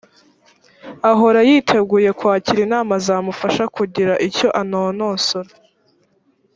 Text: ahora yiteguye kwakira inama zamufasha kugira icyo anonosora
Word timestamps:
ahora 1.11 1.39
yiteguye 1.49 2.09
kwakira 2.19 2.59
inama 2.67 2.93
zamufasha 3.05 3.63
kugira 3.75 4.13
icyo 4.27 4.47
anonosora 4.61 5.51